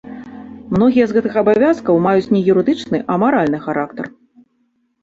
[0.75, 4.05] Многія з гэтых абавязкаў маюць не юрыдычны, а маральны характар.